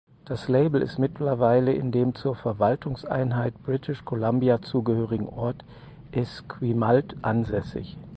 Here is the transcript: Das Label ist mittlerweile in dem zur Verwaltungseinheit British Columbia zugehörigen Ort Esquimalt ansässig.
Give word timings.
Das 0.25 0.47
Label 0.47 0.81
ist 0.81 0.97
mittlerweile 0.97 1.73
in 1.73 1.91
dem 1.91 2.15
zur 2.15 2.35
Verwaltungseinheit 2.35 3.53
British 3.61 4.03
Columbia 4.03 4.59
zugehörigen 4.59 5.29
Ort 5.29 5.63
Esquimalt 6.11 7.15
ansässig. 7.21 7.97